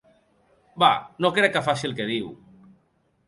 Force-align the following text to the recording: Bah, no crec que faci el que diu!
Bah, 0.83 0.95
no 1.25 1.29
crec 1.35 1.53
que 1.57 1.63
faci 1.67 1.87
el 1.91 1.95
que 1.99 2.07
diu! 2.13 2.31